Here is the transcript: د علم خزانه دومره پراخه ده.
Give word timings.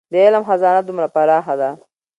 د 0.11 0.13
علم 0.23 0.43
خزانه 0.49 0.81
دومره 0.83 1.07
پراخه 1.15 1.55
ده. 1.61 1.69